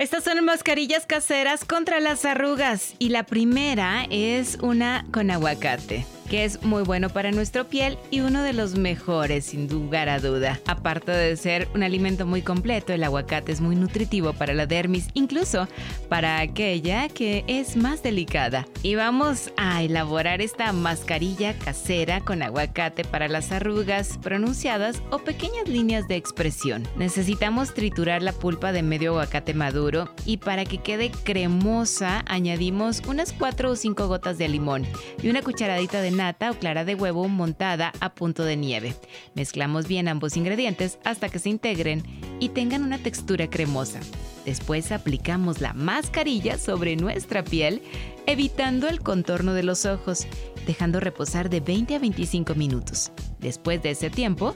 [0.00, 6.44] Estas son mascarillas caseras contra las arrugas y la primera es una con aguacate que
[6.44, 10.60] es muy bueno para nuestra piel y uno de los mejores sin lugar a duda.
[10.64, 15.08] Aparte de ser un alimento muy completo, el aguacate es muy nutritivo para la dermis,
[15.14, 15.66] incluso
[16.08, 18.64] para aquella que es más delicada.
[18.84, 25.68] Y vamos a elaborar esta mascarilla casera con aguacate para las arrugas pronunciadas o pequeñas
[25.68, 26.86] líneas de expresión.
[26.96, 33.32] Necesitamos triturar la pulpa de medio aguacate maduro y para que quede cremosa añadimos unas
[33.32, 34.86] 4 o 5 gotas de limón
[35.20, 38.94] y una cucharadita de nata o clara de huevo montada a punto de nieve.
[39.34, 42.02] Mezclamos bien ambos ingredientes hasta que se integren
[42.40, 44.00] y tengan una textura cremosa.
[44.44, 47.82] Después aplicamos la mascarilla sobre nuestra piel,
[48.26, 50.26] evitando el contorno de los ojos,
[50.66, 53.12] dejando reposar de 20 a 25 minutos.
[53.38, 54.54] Después de ese tiempo,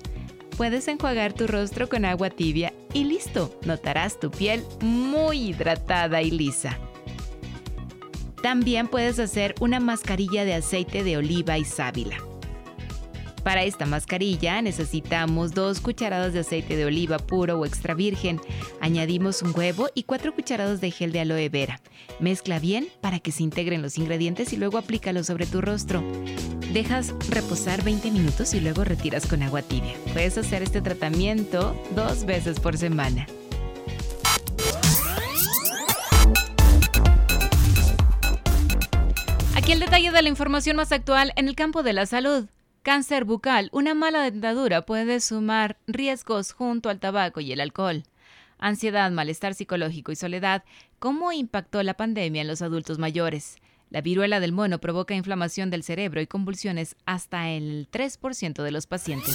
[0.58, 6.30] puedes enjuagar tu rostro con agua tibia y listo, notarás tu piel muy hidratada y
[6.30, 6.78] lisa.
[8.44, 12.18] También puedes hacer una mascarilla de aceite de oliva y sábila.
[13.42, 18.38] Para esta mascarilla necesitamos dos cucharadas de aceite de oliva puro o extra virgen.
[18.82, 21.80] Añadimos un huevo y cuatro cucharadas de gel de aloe vera.
[22.20, 26.04] Mezcla bien para que se integren los ingredientes y luego aplícalo sobre tu rostro.
[26.74, 29.94] Dejas reposar 20 minutos y luego retiras con agua tibia.
[30.12, 33.26] Puedes hacer este tratamiento dos veces por semana.
[39.64, 42.50] Aquí el detalle de la información más actual en el campo de la salud.
[42.82, 43.70] Cáncer bucal.
[43.72, 48.02] Una mala dentadura puede sumar riesgos junto al tabaco y el alcohol.
[48.58, 50.64] Ansiedad, malestar psicológico y soledad.
[50.98, 53.56] ¿Cómo impactó la pandemia en los adultos mayores?
[53.88, 58.86] La viruela del mono provoca inflamación del cerebro y convulsiones hasta el 3% de los
[58.86, 59.34] pacientes.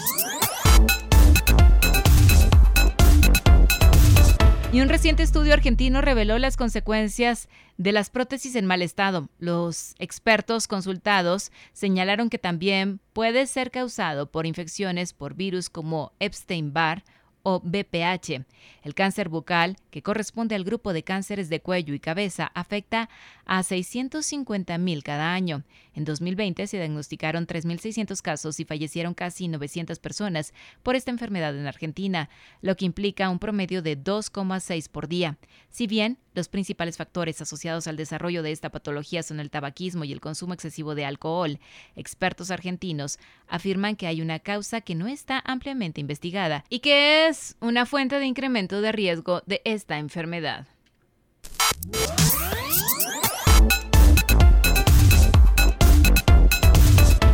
[4.72, 9.28] Y un reciente estudio argentino reveló las consecuencias de las prótesis en mal estado.
[9.40, 17.04] Los expertos consultados señalaron que también puede ser causado por infecciones por virus como Epstein-Barr
[17.44, 18.46] o BPH.
[18.84, 23.10] El cáncer bucal, que corresponde al grupo de cánceres de cuello y cabeza, afecta
[23.46, 25.64] a 650.000 cada año.
[25.94, 31.68] En 2020 se diagnosticaron 3.600 casos y fallecieron casi 900 personas por esta enfermedad en
[31.68, 32.30] Argentina,
[32.62, 35.38] lo que implica un promedio de 2,6 por día.
[35.70, 40.14] Si bien los principales factores asociados al desarrollo de esta patología son el tabaquismo y
[40.14, 41.60] el consumo excesivo de alcohol.
[41.96, 47.58] Expertos argentinos afirman que hay una causa que no está ampliamente investigada y que es
[47.60, 50.68] una fuente de incremento de riesgo de esta enfermedad.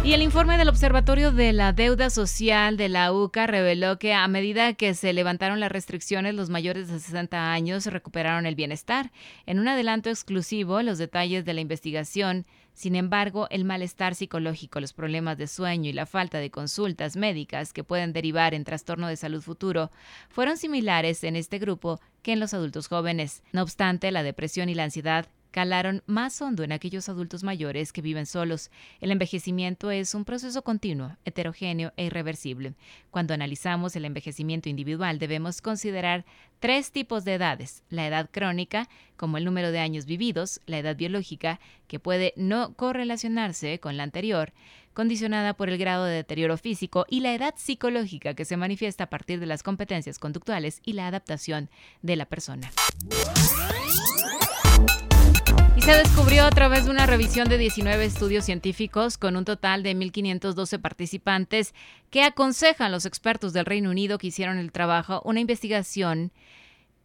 [0.06, 4.28] Y el informe del Observatorio de la Deuda Social de la UCA reveló que a
[4.28, 9.12] medida que se levantaron las restricciones, los mayores de 60 años recuperaron el bienestar.
[9.48, 12.46] En un adelanto exclusivo, los detalles de la investigación
[12.76, 17.72] sin embargo, el malestar psicológico, los problemas de sueño y la falta de consultas médicas
[17.72, 19.92] que pueden derivar en trastorno de salud futuro
[20.28, 23.44] fueron similares en este grupo que en los adultos jóvenes.
[23.54, 28.02] No obstante, la depresión y la ansiedad calaron más hondo en aquellos adultos mayores que
[28.02, 28.72] viven solos.
[29.00, 32.74] El envejecimiento es un proceso continuo, heterogéneo e irreversible.
[33.10, 36.26] Cuando analizamos el envejecimiento individual debemos considerar
[36.60, 37.84] tres tipos de edades.
[37.90, 42.74] La edad crónica, como el número de años vividos, la edad biológica, que puede no
[42.74, 44.52] correlacionarse con la anterior,
[44.94, 49.10] condicionada por el grado de deterioro físico, y la edad psicológica, que se manifiesta a
[49.10, 51.70] partir de las competencias conductuales y la adaptación
[52.02, 52.72] de la persona
[55.86, 59.96] se descubrió a través de una revisión de 19 estudios científicos con un total de
[59.96, 61.76] 1.512 participantes
[62.10, 66.32] que aconsejan los expertos del Reino Unido que hicieron el trabajo una investigación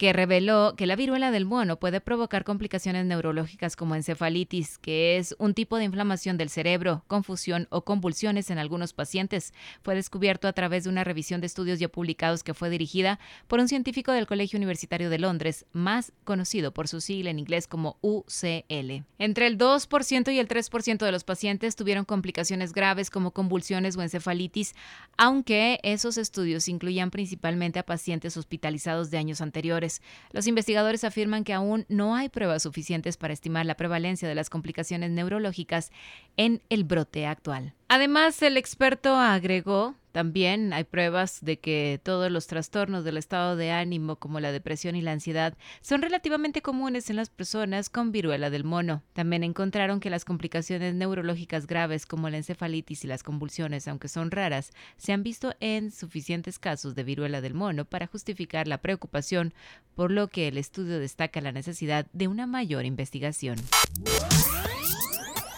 [0.01, 5.37] que reveló que la viruela del mono puede provocar complicaciones neurológicas como encefalitis, que es
[5.39, 9.53] un tipo de inflamación del cerebro, confusión o convulsiones en algunos pacientes.
[9.83, 13.61] Fue descubierto a través de una revisión de estudios ya publicados que fue dirigida por
[13.61, 17.99] un científico del Colegio Universitario de Londres, más conocido por su sigla en inglés como
[18.01, 19.05] UCL.
[19.19, 24.03] Entre el 2% y el 3% de los pacientes tuvieron complicaciones graves como convulsiones o
[24.03, 24.75] encefalitis,
[25.19, 29.90] aunque esos estudios incluían principalmente a pacientes hospitalizados de años anteriores.
[30.33, 34.51] Los investigadores afirman que aún no hay pruebas suficientes para estimar la prevalencia de las
[34.51, 35.91] complicaciones neurológicas
[36.37, 37.75] en el brote actual.
[37.93, 43.71] Además, el experto agregó también hay pruebas de que todos los trastornos del estado de
[43.71, 48.51] ánimo, como la depresión y la ansiedad, son relativamente comunes en las personas con viruela
[48.51, 49.03] del mono.
[49.13, 54.31] También encontraron que las complicaciones neurológicas graves, como la encefalitis y las convulsiones, aunque son
[54.31, 59.55] raras, se han visto en suficientes casos de viruela del mono para justificar la preocupación,
[59.95, 63.57] por lo que el estudio destaca la necesidad de una mayor investigación.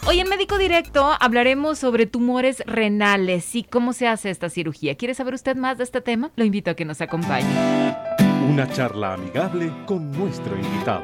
[0.05, 4.95] Hoy en Médico Directo hablaremos sobre tumores renales y cómo se hace esta cirugía.
[4.95, 6.29] ¿Quiere saber usted más de este tema?
[6.35, 7.47] Lo invito a que nos acompañe.
[8.49, 11.03] Una charla amigable con nuestro invitado.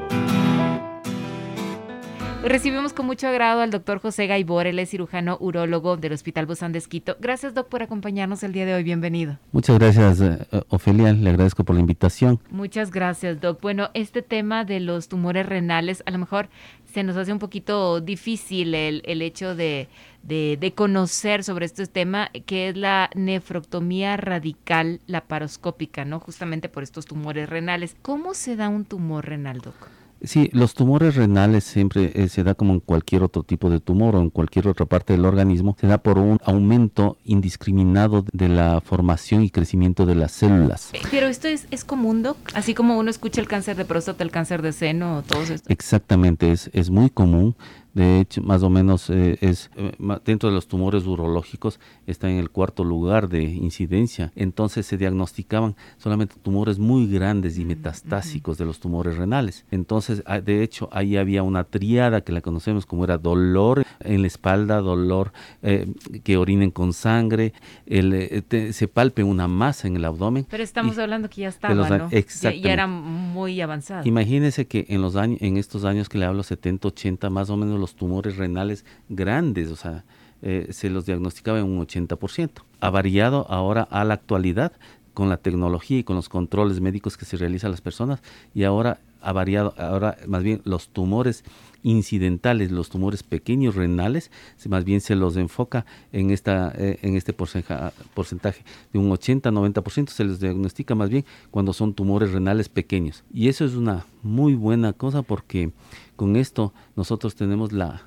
[2.44, 6.72] Recibimos con mucho agrado al doctor José Gaibor, él es cirujano urólogo del Hospital Bozán
[6.72, 7.18] de Esquito.
[7.20, 8.84] Gracias, doc, por acompañarnos el día de hoy.
[8.84, 9.38] Bienvenido.
[9.52, 11.12] Muchas gracias, eh, Ofelia.
[11.12, 12.40] Le agradezco por la invitación.
[12.50, 13.60] Muchas gracias, doc.
[13.62, 16.48] Bueno, este tema de los tumores renales, a lo mejor
[16.94, 19.90] se nos hace un poquito difícil el, el hecho de,
[20.24, 26.22] de, de, conocer sobre este tema, que es la nefroctomía radical laparoscópica, ¿no?
[26.22, 27.98] Justamente por estos tumores renales.
[28.02, 29.99] ¿Cómo se da un tumor renal, doc?
[30.22, 34.16] Sí, los tumores renales siempre eh, se da como en cualquier otro tipo de tumor
[34.16, 38.82] o en cualquier otra parte del organismo, se da por un aumento indiscriminado de la
[38.82, 40.92] formación y crecimiento de las células.
[41.10, 44.32] Pero esto es, es común, Doc, así como uno escucha el cáncer de próstata, el
[44.32, 45.72] cáncer de seno, todo esto.
[45.72, 47.56] Exactamente, es, es muy común.
[47.94, 49.92] De hecho, más o menos eh, es eh,
[50.24, 54.32] dentro de los tumores urológicos está en el cuarto lugar de incidencia.
[54.36, 59.66] Entonces se diagnosticaban solamente tumores muy grandes y metastásicos de los tumores renales.
[59.72, 64.22] Entonces, ah, de hecho, ahí había una triada que la conocemos como era dolor en
[64.22, 65.32] la espalda, dolor
[65.62, 65.92] eh,
[66.24, 67.54] que orinen con sangre,
[67.86, 70.46] el, eh, te, se palpe una masa en el abdomen.
[70.50, 72.10] Pero estamos y, hablando que ya estaba, los, ¿no?
[72.10, 74.08] Ya, ya, era muy avanzado.
[74.08, 77.58] Imagínese que en los años, en estos años que le hablo, 70, 80, más o
[77.58, 80.04] menos los tumores renales grandes, o sea,
[80.42, 82.64] eh, se los diagnosticaba en un 80%.
[82.80, 84.74] Ha variado ahora a la actualidad
[85.14, 88.22] con la tecnología y con los controles médicos que se realizan a las personas
[88.54, 91.44] y ahora ha variado, ahora más bien los tumores
[91.84, 94.32] incidentales, los tumores pequeños renales,
[94.68, 100.24] más bien se los enfoca en, esta, eh, en este porcentaje, de un 80-90%, se
[100.26, 103.24] les diagnostica más bien cuando son tumores renales pequeños.
[103.34, 105.72] Y eso es una muy buena cosa porque
[106.16, 108.04] con esto nosotros tenemos la,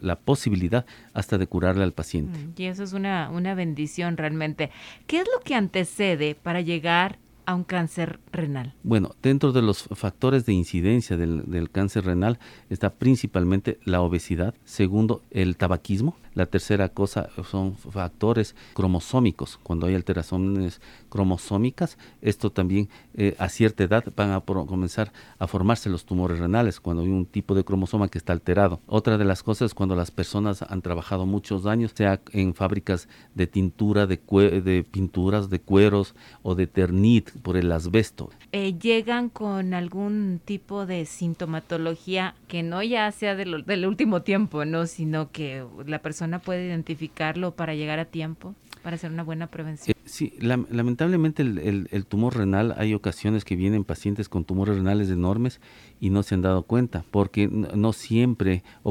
[0.00, 2.38] la posibilidad hasta de curarle al paciente.
[2.56, 4.70] Y eso es una, una bendición realmente.
[5.06, 7.18] ¿Qué es lo que antecede para llegar
[7.50, 8.74] a un cáncer renal?
[8.82, 12.38] Bueno, dentro de los factores de incidencia del, del, cáncer renal
[12.68, 19.58] está principalmente la obesidad, segundo el tabaquismo, la tercera cosa son factores cromosómicos.
[19.62, 25.90] Cuando hay alteraciones cromosómicas, esto también eh, a cierta edad van a comenzar a formarse
[25.90, 28.80] los tumores renales, cuando hay un tipo de cromosoma que está alterado.
[28.86, 33.06] Otra de las cosas es cuando las personas han trabajado muchos años, sea en fábricas
[33.34, 38.30] de tintura, de, de pinturas, de cueros o de ternit por el asbesto.
[38.52, 44.64] Eh, ¿Llegan con algún tipo de sintomatología que no ya sea del, del último tiempo,
[44.64, 49.48] no, sino que la persona puede identificarlo para llegar a tiempo, para hacer una buena
[49.48, 49.94] prevención?
[50.10, 55.08] Sí, la, lamentablemente el, el, tumor renal, hay ocasiones que vienen pacientes con tumores renales
[55.08, 55.60] enormes
[56.00, 58.90] y no se han dado cuenta, porque no, siempre o,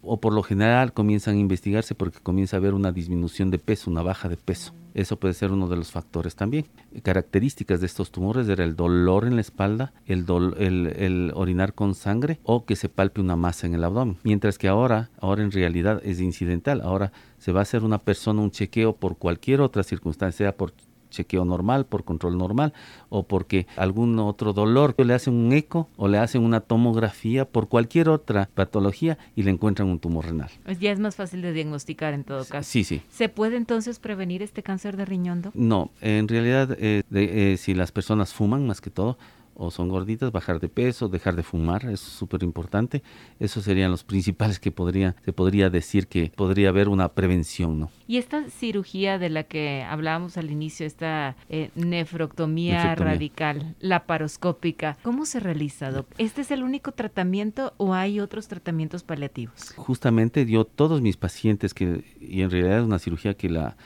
[0.00, 3.90] o, por lo general comienzan a investigarse porque comienza a haber una disminución de peso,
[3.90, 4.72] una baja de peso.
[4.94, 6.66] Eso puede ser uno de los factores también.
[7.02, 10.24] Características de estos tumores era el dolor en la espalda, el,
[10.56, 14.18] el, el, orinar con sangre o que se palpe una masa en el abdomen.
[14.22, 16.80] Mientras que ahora, ahora en realidad es incidental.
[16.80, 20.72] Ahora se va a hacer una persona un chequeo por cualquier otra circunstancia, sea por
[21.14, 22.72] chequeo normal, por control normal,
[23.08, 27.68] o porque algún otro dolor, le hacen un eco o le hacen una tomografía por
[27.68, 30.50] cualquier otra patología y le encuentran un tumor renal.
[30.64, 32.68] Pues ya es más fácil de diagnosticar en todo caso.
[32.68, 33.00] Sí, sí.
[33.10, 35.50] ¿Se puede entonces prevenir este cáncer de riñón?
[35.54, 39.16] No, en realidad eh, de, eh, si las personas fuman más que todo,
[39.54, 43.02] o son gorditas, bajar de peso, dejar de fumar, es súper importante.
[43.38, 47.90] Esos serían los principales que podría, se podría decir que podría haber una prevención, ¿no?
[48.06, 54.98] Y esta cirugía de la que hablábamos al inicio, esta eh, nefroctomía, nefroctomía, radical, laparoscópica,
[55.02, 56.06] ¿cómo se realiza, Doc?
[56.18, 59.72] ¿Este es el único tratamiento o hay otros tratamientos paliativos?
[59.76, 63.76] Justamente yo, todos mis pacientes, que y en realidad es una cirugía que la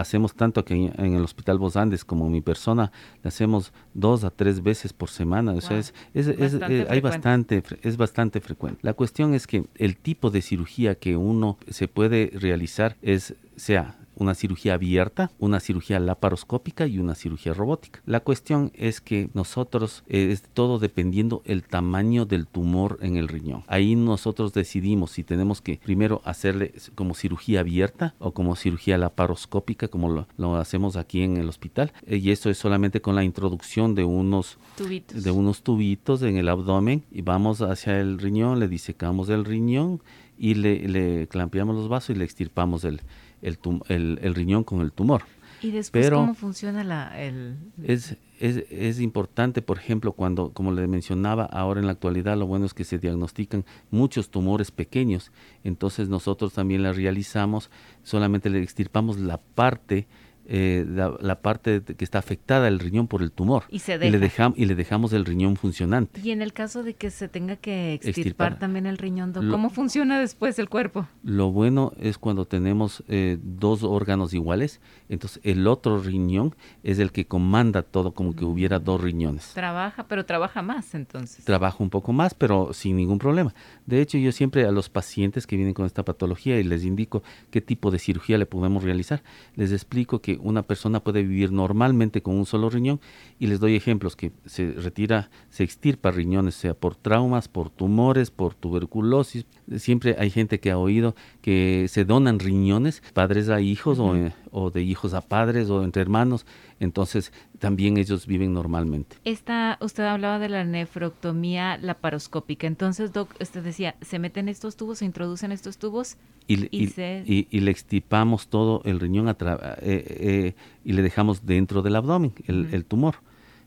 [0.00, 4.24] hacemos tanto aquí en, en el Hospital Bos Andes como mi persona, le hacemos dos
[4.24, 5.52] a tres veces por semana.
[5.52, 5.58] Wow.
[5.58, 8.80] O sea, es, es, es, eh, hay bastante, es bastante frecuente.
[8.82, 13.96] La cuestión es que el tipo de cirugía que uno se puede realizar es, sea
[14.16, 18.00] una cirugía abierta, una cirugía laparoscópica y una cirugía robótica.
[18.06, 23.28] La cuestión es que nosotros, eh, es todo dependiendo el tamaño del tumor en el
[23.28, 23.64] riñón.
[23.66, 29.88] Ahí nosotros decidimos si tenemos que primero hacerle como cirugía abierta o como cirugía laparoscópica,
[29.88, 31.92] como lo, hacemos aquí en el hospital.
[32.06, 35.22] Eh, y esto es solamente con la introducción de unos tubitos.
[35.22, 40.00] de unos tubitos en el abdomen y vamos hacia el riñón, le disecamos el riñón
[40.38, 43.00] y le, le clampeamos los vasos y le extirpamos el,
[43.42, 45.22] el, el, riñón con el tumor.
[45.62, 47.56] ¿Y después cómo funciona la, el...?
[47.82, 52.46] Es, es, es, importante, por ejemplo, cuando, como le mencionaba, ahora en la actualidad lo
[52.46, 55.32] bueno es que se diagnostican muchos tumores pequeños,
[55.64, 57.70] entonces nosotros también la realizamos,
[58.02, 60.06] solamente le extirpamos la parte
[60.48, 64.58] eh, la, parte que está afectada el riñón por el tumor y, se le dejamos
[64.58, 66.20] y le dejamos el riñón funcionante.
[66.22, 70.20] Y en el caso de que se tenga que extirpar, también el riñón, ¿cómo funciona
[70.20, 71.08] después el cuerpo?
[71.24, 77.10] Lo bueno es cuando tenemos eh, dos órganos iguales, entonces el otro riñón es el
[77.10, 79.52] que comanda todo, como que hubiera dos riñones.
[79.52, 81.44] Trabaja, pero trabaja más entonces.
[81.44, 83.54] Trabaja un poco más, pero sin ningún problema.
[83.84, 87.22] De hecho, yo siempre a los pacientes que vienen con esta patología y les indico
[87.50, 89.22] qué tipo de cirugía le podemos realizar,
[89.56, 93.00] les explico que una persona puede vivir normalmente con un solo riñón
[93.38, 98.30] y les doy ejemplos que se retira, se extirpa riñones, sea por traumas, por tumores,
[98.30, 99.46] por tuberculosis.
[99.76, 101.14] Siempre hay gente que ha oído
[101.46, 105.84] que se donan riñones, padres a hijos o, eh, o, de hijos a padres o
[105.84, 106.44] entre hermanos.
[106.80, 109.18] Entonces también ellos viven normalmente.
[109.22, 112.66] Esta, usted hablaba de la nefroctomía laparoscópica.
[112.66, 116.16] Entonces, Doc, usted decía, se meten estos tubos, se introducen estos tubos
[116.48, 119.36] y, y, le extirpamos todo el riñón eh,
[119.82, 123.18] eh, y le dejamos dentro del abdomen el, tumor.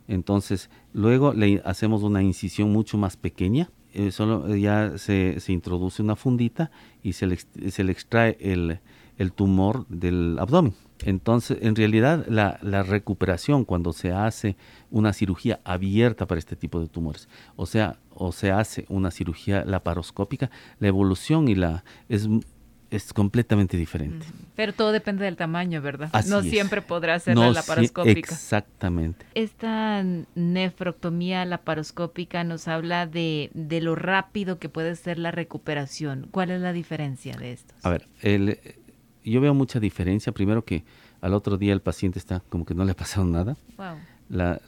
[0.10, 3.70] Entonces, luego le hacemos una incisión mucho más pequeña.
[3.94, 6.70] Eh, solo ya se, se, introduce una fundita
[7.02, 8.80] y se le, se le extrae el,
[9.18, 10.74] el tumor del abdomen.
[11.06, 14.58] Entonces, en realidad, la, la, recuperación cuando se hace
[14.92, 19.64] una cirugía abierta para este tipo de tumores, o sea, o se hace una cirugía
[19.66, 22.28] laparoscópica, la evolución y la es
[22.92, 24.26] es completamente diferente.
[24.56, 26.12] Pero todo depende del tamaño, ¿verdad?
[26.28, 28.34] no siempre podrá ser la laparoscópica.
[28.34, 29.26] exactamente.
[29.36, 30.04] Esta
[30.36, 36.28] nefroctomía laparoscópica nos habla de, de, lo rápido que puede ser la recuperación.
[36.32, 37.74] ¿Cuál es la diferencia de esto?
[37.84, 38.60] A ver, el,
[39.24, 40.32] yo veo mucha diferencia.
[40.32, 40.84] Primero que
[41.22, 43.56] al otro día el paciente está como que no le ha pasado nada.
[43.78, 43.98] Wow.
[44.30, 44.62] La,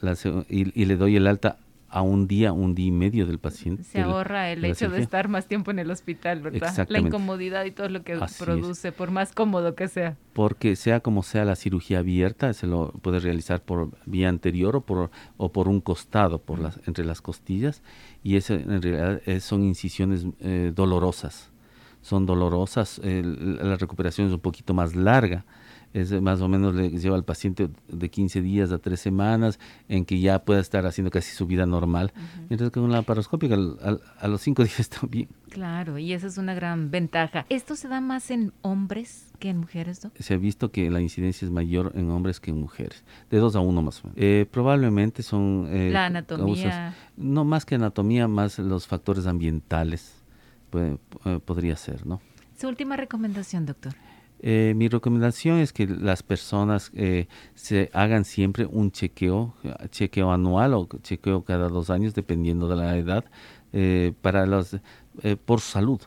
[0.48, 1.56] y, y, le doy el alta
[1.92, 3.84] a un día, un día y medio del paciente.
[3.84, 6.86] Se ahorra el hecho de estar más tiempo en el hospital, ¿verdad?
[6.88, 10.16] La incomodidad y todo lo que produce, por más cómodo que sea.
[10.32, 14.80] Porque sea como sea la cirugía abierta, se lo puede realizar por vía anterior o
[14.80, 17.82] por, o por un costado, por las, entre las costillas,
[18.24, 21.50] y eso en realidad son incisiones eh, dolorosas.
[22.00, 25.44] Son dolorosas, la recuperación es un poquito más larga
[25.92, 29.58] es más o menos le lleva al paciente de 15 días a 3 semanas
[29.88, 32.12] en que ya pueda estar haciendo casi su vida normal,
[32.48, 33.56] mientras que con la laparoscópica
[34.20, 35.28] a los 5 días está bien.
[35.50, 37.44] Claro, y esa es una gran ventaja.
[37.50, 40.10] ¿Esto se da más en hombres que en mujeres, ¿no?
[40.18, 43.56] Se ha visto que la incidencia es mayor en hombres que en mujeres, de 2
[43.56, 44.18] a 1 más o menos.
[44.18, 45.68] Eh, probablemente son...
[45.70, 46.94] Eh, la anatomía.
[47.16, 50.22] no más que anatomía, más los factores ambientales
[50.72, 50.96] eh,
[51.44, 52.20] podría ser, ¿no?
[52.58, 53.94] Su última recomendación, doctor.
[54.44, 59.54] Eh, mi recomendación es que las personas eh, se hagan siempre un chequeo,
[59.90, 63.24] chequeo anual o chequeo cada dos años, dependiendo de la edad,
[63.72, 64.76] eh, para los,
[65.44, 66.00] por salud.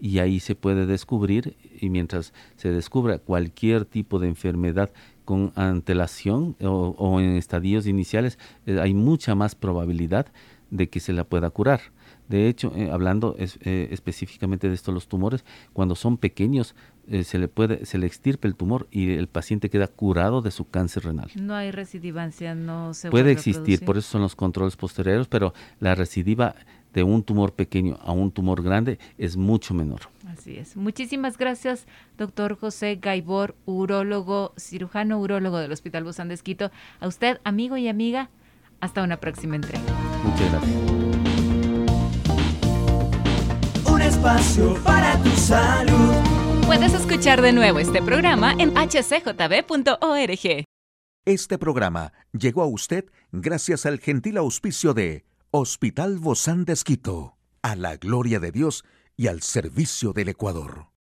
[0.00, 4.92] Y ahí se puede descubrir, y mientras se descubra cualquier tipo de enfermedad
[5.24, 10.26] con antelación o, o en estadios iniciales, hay mucha más probabilidad
[10.70, 11.80] de que se la pueda curar.
[12.28, 16.74] De hecho, hablando específicamente de esto, los tumores, cuando son pequeños,
[17.10, 20.50] eh, se le puede se le extirpe el tumor y el paciente queda curado de
[20.50, 21.30] su cáncer renal.
[21.36, 25.94] No hay recidivancia, no se puede existir, por eso son los controles posteriores, pero la
[25.94, 26.54] recidiva
[26.92, 30.00] de un tumor pequeño a un tumor grande es mucho menor.
[30.26, 30.76] Así es.
[30.76, 31.86] Muchísimas gracias,
[32.16, 36.70] doctor José Gaibor, urólogo, cirujano urólogo del Hospital Bozán de Esquito.
[37.00, 38.30] A usted, amigo y amiga,
[38.80, 39.84] hasta una próxima entrega.
[40.24, 40.76] Muchas gracias.
[43.90, 46.37] Un espacio para tu salud.
[46.68, 50.64] Puedes escuchar de nuevo este programa en hcjb.org.
[51.24, 57.74] Este programa llegó a usted gracias al gentil auspicio de Hospital Bozán de Esquito, a
[57.74, 58.84] la gloria de Dios
[59.16, 60.88] y al servicio del Ecuador.